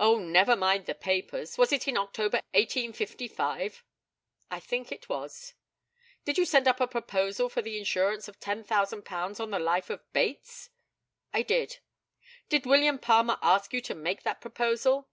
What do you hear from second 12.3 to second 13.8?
Did William Palmer ask you